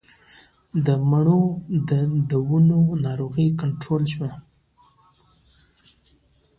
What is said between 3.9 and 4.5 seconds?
شوه؟